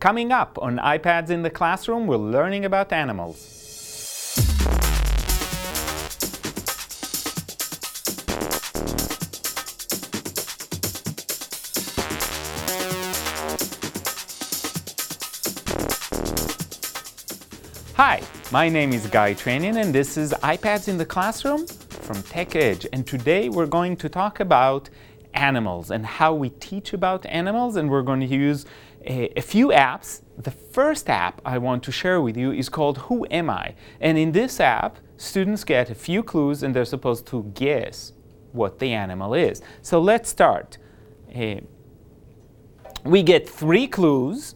[0.00, 3.36] Coming up on iPads in the classroom, we're learning about animals.
[17.96, 22.86] Hi, my name is Guy Trainin and this is iPads in the Classroom from TechEdge.
[22.94, 24.88] And today we're going to talk about
[25.34, 28.66] animals and how we teach about animals and we're going to use
[29.04, 30.22] a, a, few apps.
[30.36, 33.74] The first app I want to share with you is called Who Am I?
[34.00, 38.12] And in this app, students get a few clues and they're supposed to guess
[38.52, 39.62] what the animal is.
[39.82, 40.78] So let's start.
[41.34, 41.56] Uh,
[43.04, 44.54] we get three clues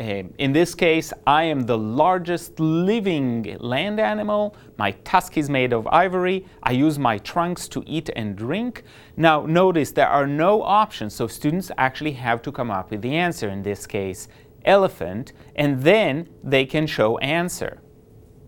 [0.00, 4.54] um, in this case, I am the largest living land animal.
[4.76, 6.46] My tusk is made of ivory.
[6.62, 8.84] I use my trunks to eat and drink.
[9.16, 13.16] Now, notice there are no options, so students actually have to come up with the
[13.16, 13.48] answer.
[13.48, 14.28] In this case,
[14.64, 17.80] elephant, and then they can show answer.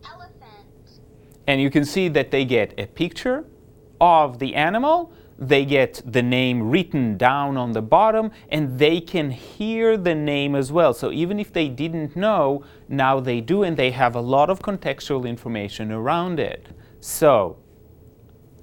[0.05, 1.01] Elephant.
[1.49, 3.45] And you can see that they get a picture
[4.01, 9.31] of the animal they get the name written down on the bottom and they can
[9.31, 10.93] hear the name as well.
[10.93, 14.61] So even if they didn't know, now they do and they have a lot of
[14.61, 16.69] contextual information around it.
[17.01, 17.57] So,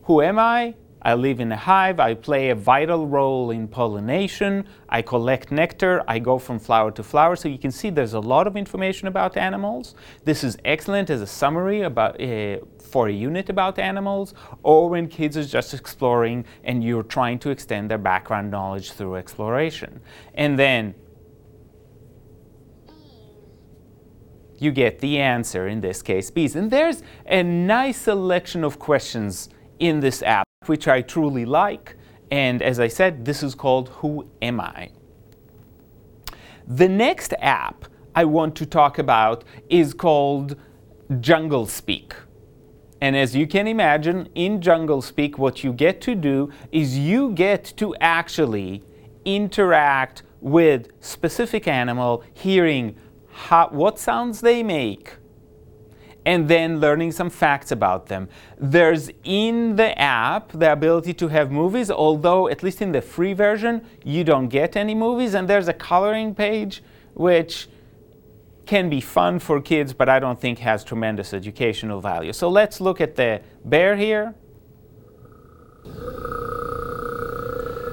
[0.04, 0.76] who am I?
[1.08, 6.04] I live in a hive, I play a vital role in pollination, I collect nectar,
[6.06, 7.38] I go from flower to flower.
[7.38, 9.96] So you can see there's a lot of information about animals.
[10.26, 12.58] This is excellent as a summary about, uh,
[12.92, 17.52] for a unit about animals, or when kids are just exploring and you're trying to
[17.52, 20.02] extend their background knowledge through exploration.
[20.34, 20.94] And then
[24.58, 26.58] you get the answer, in this case, bees.
[26.58, 29.48] And there's a nice selection of questions
[29.80, 31.96] in this app which I truly like.
[32.32, 34.92] And as I said, this is called Who Am I?
[36.68, 40.58] The next app I want to talk about is called
[41.22, 42.14] Jungle Speak.
[43.00, 47.32] And as you can imagine, in Jungle Speak, what you get to do is you
[47.32, 48.84] get to actually
[49.24, 52.96] interact with specific animal, hearing
[53.30, 55.16] how, what sounds they make,
[56.28, 58.28] and then learning some facts about them.
[58.60, 63.32] There's in the app the ability to have movies, although at least in the free
[63.32, 65.34] version, you don't get any movies.
[65.34, 66.84] And there's a coloring page,
[67.14, 67.70] which
[68.66, 72.34] can be fun for kids, but I don't think has tremendous educational value.
[72.34, 74.36] So let's look at the bear here.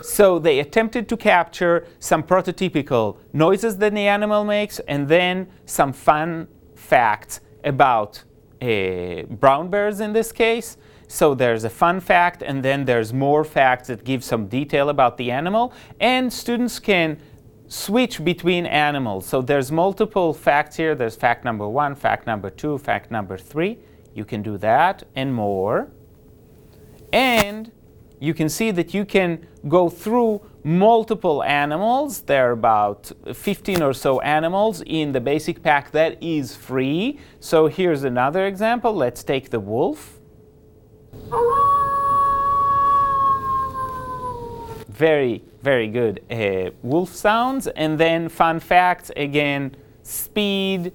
[0.02, 5.92] So they attempted to capture some prototypical noises that the animal makes and then some
[5.92, 8.22] fun facts about
[8.62, 10.76] uh, brown bears in this case.
[11.08, 15.16] So there's a fun fact, and then there's more facts that give some detail about
[15.16, 15.72] the animal.
[16.00, 17.19] And students can
[17.69, 19.26] switch between animals.
[19.26, 20.94] So there's multiple facts here.
[20.94, 23.78] There's fact number one, fact number two, fact number three.
[24.14, 25.91] You can do that and more.
[27.12, 27.70] And
[28.20, 32.22] you can see that you can go through multiple animals.
[32.22, 37.20] There are about 15 or so animals in the basic pack that is free.
[37.38, 38.94] So here's another example.
[38.94, 40.19] Let's take the wolf.
[44.88, 47.66] Very, very good uh, wolf sounds.
[47.66, 50.92] And then fun facts, again, speed,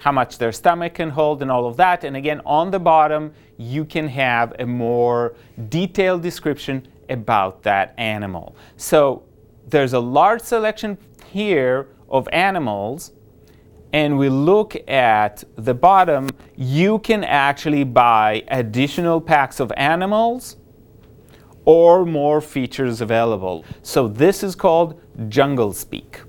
[0.00, 2.04] how much their stomach can hold and all of that.
[2.04, 5.34] And again, on the bottom, you can have a more
[5.70, 8.56] detailed description about that animal.
[8.76, 9.24] So
[9.66, 10.98] there's a large selection
[11.30, 13.12] here of animals
[13.92, 20.56] and we look at the bottom, you can actually buy additional packs of animals
[21.64, 23.64] or more features available.
[23.82, 26.22] So this is called Jungle Speak.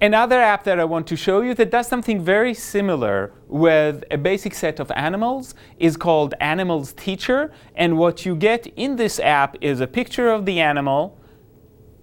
[0.00, 4.16] Another app that I want to show you that does something very similar with a
[4.16, 7.50] basic set of animals is called Animals Teacher.
[7.74, 11.18] And what you get in this app is a picture of the animal,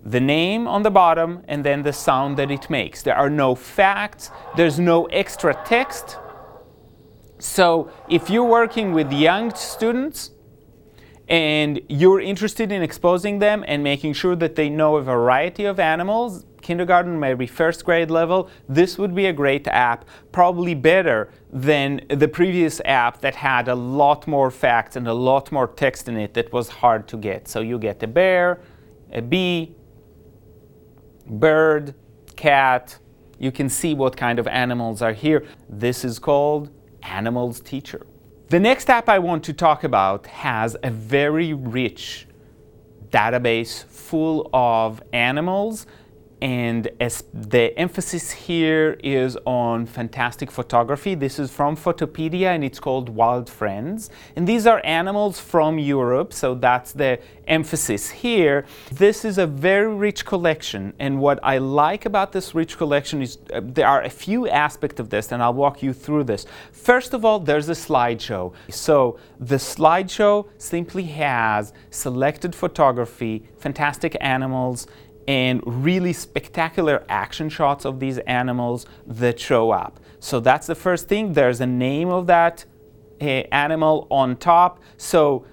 [0.04, 3.02] the name on the bottom, and then the sound that it makes.
[3.02, 6.18] There are no facts, there's no extra text.
[7.40, 10.32] So if you're working with young students,
[11.28, 15.80] and you're interested in exposing them and making sure that they know a variety of
[15.80, 22.02] animals, kindergarten, maybe first grade level, this would be a great app, probably better than
[22.10, 26.18] the previous app that had a lot more facts and a lot more text in
[26.18, 27.48] it that was hard to get.
[27.48, 28.62] So you get a bear,
[29.12, 29.76] a bee,
[31.28, 31.94] bird,
[32.36, 32.98] cat,
[33.38, 35.46] you can see what kind of animals are here.
[35.70, 36.72] This is called
[37.04, 38.08] Animals Teacher.
[38.50, 42.26] The next app I want to talk about has a very rich
[43.12, 45.86] database full of animals
[46.42, 51.16] and as the emphasis here is on fantastic photography.
[51.16, 54.10] This is from Fotopedia and it's called Wild Friends.
[54.36, 58.66] And these are animals from Europe, so that's the emphasis here.
[58.92, 63.38] This is a very rich collection, and what I like about this rich collection is
[63.54, 66.46] uh, there are a few aspects of this, and I'll walk you through this.
[66.72, 68.54] First of all, there's a slideshow.
[68.70, 74.88] So the slideshow simply has selected photography, fantastic animals,
[75.28, 80.00] and really spectacular action shots of these animals that show up.
[80.20, 81.34] So that's the first thing.
[81.34, 82.66] There's a name of that
[83.22, 84.82] uh, animal on top.
[84.98, 85.46] So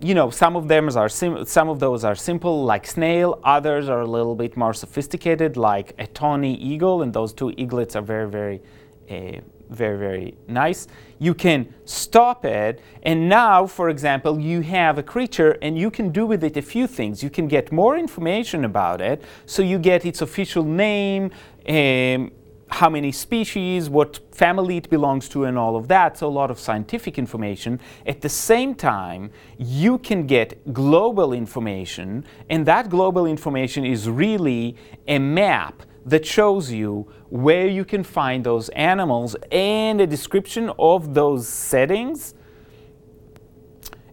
[0.00, 3.40] you know, some of them are some of those are simple, like snail.
[3.44, 7.96] Others are a little bit more sophisticated, like a tawny eagle, and those two eaglets
[7.96, 8.62] are very, very
[9.10, 9.40] uh,
[9.70, 10.86] very, very nice.
[11.18, 16.10] You can stop it, and now, for example, you have a creature and you can
[16.10, 17.22] do with it a few things.
[17.22, 21.30] You can get more information about it, so you get its official name,
[21.68, 22.32] um,
[22.68, 26.18] how many species, what family it belongs to, and all of that.
[26.18, 27.80] So, a lot of scientific information.
[28.04, 34.76] At the same time, you can get global information, and that global information is really
[35.06, 41.14] a map that shows you where you can find those animals and a description of
[41.14, 42.34] those settings.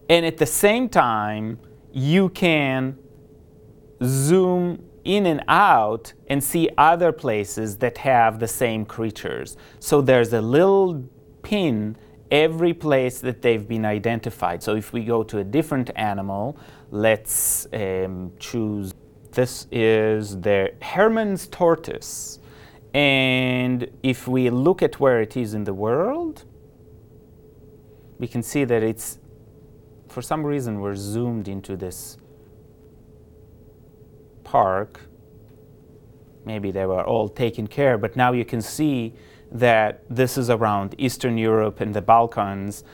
[0.08, 1.60] And at the same time,
[1.92, 2.98] you can
[4.02, 9.56] zoom in and out and see other places that have the same creatures.
[9.78, 11.04] So there's a little
[11.42, 11.96] pin
[12.30, 14.62] every place that they've been identified.
[14.62, 16.58] So if we go to a different animal,
[16.90, 18.92] let's um, choose
[19.34, 22.38] this is the Hermann's tortoise.
[22.92, 26.44] And if we look at where it is in the world,
[28.18, 29.18] we can see that it's,
[30.08, 32.16] for some reason, we're zoomed into this
[34.44, 35.00] park.
[36.44, 39.14] Maybe they were all taken care, but now you can see
[39.50, 42.84] that this is around Eastern Europe and the Balkans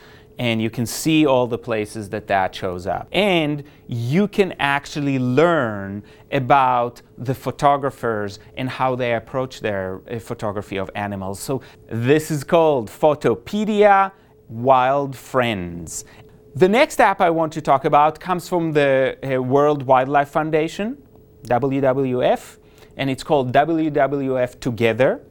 [0.41, 3.07] and you can see all the places that that shows up.
[3.11, 6.01] And you can actually learn
[6.31, 11.39] about the photographers and how they approach their uh, photography of animals.
[11.39, 11.61] So
[11.91, 14.13] this is called Fotopedia
[14.49, 16.05] Wild Friends.
[16.55, 20.97] The next app I want to talk about comes from the uh, World Wildlife Foundation,
[21.43, 22.57] WWF,
[22.97, 25.21] and it's called WWF Together.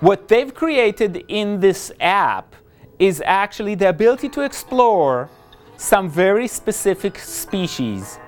[0.00, 2.56] What they've created in this app
[2.98, 5.28] is actually the ability to explore
[5.76, 8.18] some very specific species.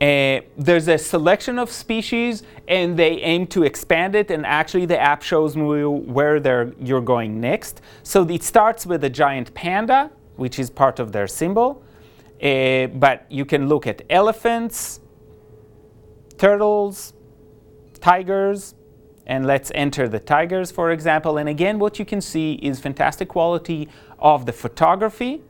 [0.00, 4.98] Uh, there's a selection of species and they aim to expand it and actually the
[4.98, 7.82] app shows you where you're going next.
[8.02, 11.84] So it starts with a giant panda, which is part of their symbol,
[12.42, 15.00] uh, but you can look at elephants,
[16.38, 17.12] turtles,
[18.00, 18.74] tigers,
[19.30, 21.38] and let's enter the tigers, for example.
[21.38, 23.88] And again, what you can see is fantastic quality
[24.18, 25.40] of the photography.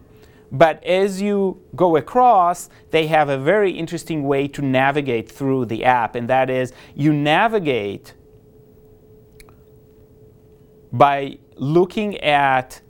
[0.52, 5.86] But as you go across, they have a very interesting way to navigate through the
[5.86, 8.12] app, and that is you navigate
[10.92, 12.82] by looking at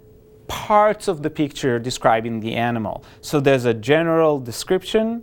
[0.49, 3.05] parts of the picture describing the animal.
[3.21, 5.23] So there's a general description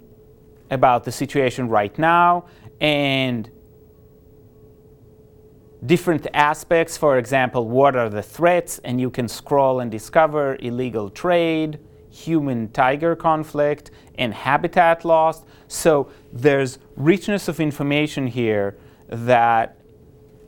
[0.71, 2.45] about the situation right now,
[2.79, 3.49] and
[5.85, 6.97] different aspects.
[6.97, 8.79] For example, what are the threats?
[8.79, 15.43] And you can scroll and discover illegal trade, human tiger conflict, and habitat loss.
[15.67, 18.77] So there's richness of information here
[19.09, 19.77] that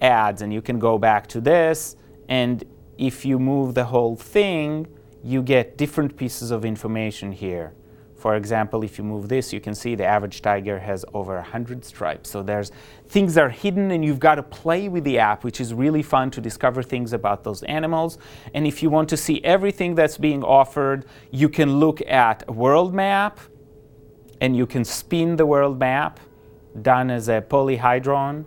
[0.01, 1.96] adds, and you can go back to this.
[2.27, 2.63] And
[2.98, 4.88] if you move the whole thing,
[5.24, 7.74] you get different pieces of information here.
[8.20, 11.86] For example, if you move this, you can see the average tiger has over 100
[11.86, 12.30] stripes.
[12.30, 12.74] So there's
[13.08, 16.30] things are hidden and you've got to play with the app, which is really fun
[16.32, 18.18] to discover things about those animals.
[18.54, 22.52] And if you want to see everything that's being offered, you can look at a
[22.52, 23.40] world map
[24.42, 26.20] and you can spin the world map
[26.82, 28.44] done as a polyhedron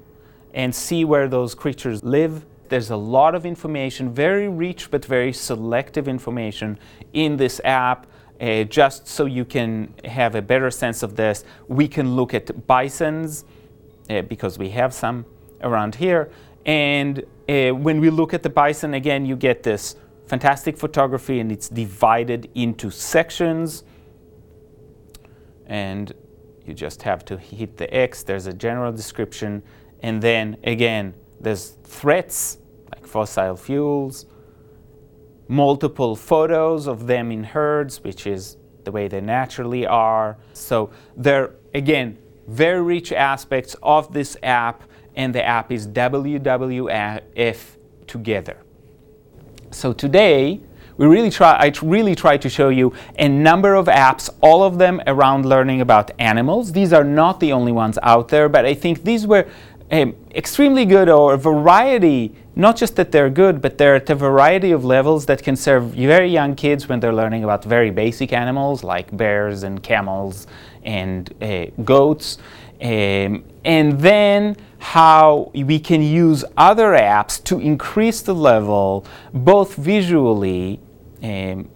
[0.52, 2.44] and see where those creatures live.
[2.68, 6.78] There's a lot of information, very rich but very selective information
[7.14, 8.06] in this app
[8.42, 12.66] uh, just so you can have a better sense of this, we can look at
[12.66, 13.44] bisons
[14.10, 15.24] uh, because we have some
[15.60, 16.30] around here.
[16.66, 19.94] And uh, when we look at the bison, again, you get this
[20.26, 23.84] fantastic photography and it's divided into sections.
[25.66, 26.12] And
[26.66, 28.24] you just have to hit the X.
[28.24, 29.62] There's a general description.
[30.00, 32.58] And then again, there's threats
[32.92, 34.26] like fossil fuels,
[35.52, 40.38] multiple photos of them in herds, which is the way they naturally are.
[40.54, 42.16] So they're, again,
[42.48, 44.82] very rich aspects of this app,
[45.14, 47.62] and the app is WWF
[48.06, 48.56] Together.
[49.70, 50.60] So today,
[50.96, 54.78] we really try, I really try to show you a number of apps, all of
[54.78, 56.72] them around learning about animals.
[56.72, 59.46] These are not the only ones out there, but I think these were
[59.90, 64.14] um, extremely good or a variety, not just that they're good, but they're at a
[64.14, 68.32] variety of levels that can serve very young kids when they're learning about very basic
[68.32, 70.46] animals like bears and camels
[70.84, 72.38] and uh, goats.
[72.80, 80.80] Um, and then how we can use other apps to increase the level both visually
[81.22, 81.68] um,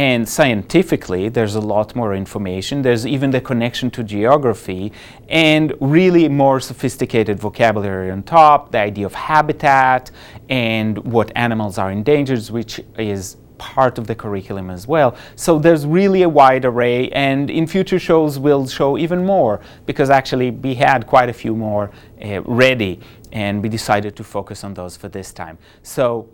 [0.00, 2.80] and scientifically, there's a lot more information.
[2.80, 4.92] There's even the connection to geography
[5.28, 10.10] and really more sophisticated vocabulary on top, the idea of habitat
[10.48, 15.18] and what animals are endangered, which is part of the curriculum as well.
[15.36, 20.08] So there's really a wide array, and in future shows we'll show even more because
[20.08, 21.90] actually we had quite a few more
[22.24, 23.00] uh, ready,
[23.32, 25.58] and we decided to focus on those for this time.
[25.82, 26.30] So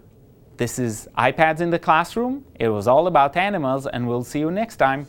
[0.57, 2.45] this is iPads in the classroom.
[2.59, 5.07] It was all about animals, and we'll see you next time.